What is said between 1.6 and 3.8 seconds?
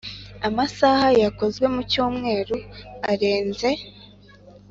mu cyumweru arenze